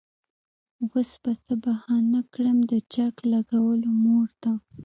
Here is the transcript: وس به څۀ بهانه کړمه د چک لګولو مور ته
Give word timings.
وس 0.91 1.11
به 1.21 1.31
څۀ 1.43 1.53
بهانه 1.63 2.19
کړمه 2.33 2.65
د 2.71 2.73
چک 2.93 3.15
لګولو 3.31 3.89
مور 4.03 4.27
ته 4.41 4.51